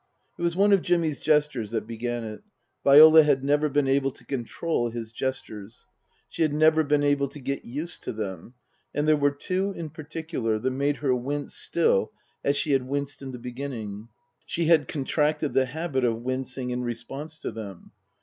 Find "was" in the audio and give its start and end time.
0.41-0.55